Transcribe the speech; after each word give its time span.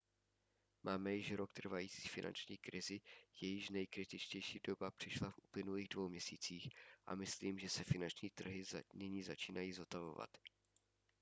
máme 0.83 1.13
již 1.15 1.31
rok 1.33 1.53
trvající 1.53 2.07
finanční 2.09 2.57
krizi 2.57 3.01
jejíž 3.41 3.69
nejkritičtější 3.69 4.59
doba 4.67 4.91
přišla 4.91 5.31
v 5.31 5.37
uplynulých 5.37 5.87
dvou 5.89 6.09
měsících 6.09 6.69
a 7.05 7.15
myslím 7.15 7.55
si 7.55 7.61
že 7.61 7.69
se 7.69 7.83
finanční 7.83 8.29
trhy 8.29 8.63
nyní 8.93 9.23
začínají 9.23 9.73
zotavovat 9.73 10.29